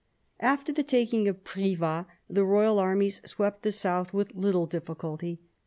After 0.39 0.73
the 0.73 0.81
taking 0.81 1.27
of 1.27 1.43
Privas, 1.43 2.07
the 2.27 2.43
royal 2.43 2.79
armies 2.79 3.21
swept 3.29 3.61
the 3.61 3.71
south 3.71 4.15
with 4.15 4.33
little 4.33 4.65
difficulty. 4.65 5.41